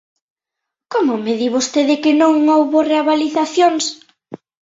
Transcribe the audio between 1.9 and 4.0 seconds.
que non houbo reavaliacións?